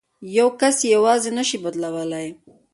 یو 0.37 0.47
کس 0.59 0.77
یې 0.83 0.89
یوازې 0.95 1.31
نه 1.37 1.43
شي 1.47 1.57
بدلولای. 1.65 2.27